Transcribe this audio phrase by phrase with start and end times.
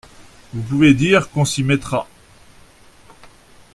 [0.51, 2.07] Vous pouvez dire qu’on s’y mettra.